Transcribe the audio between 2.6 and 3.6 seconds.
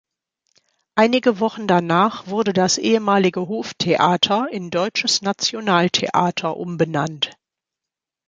ehemalige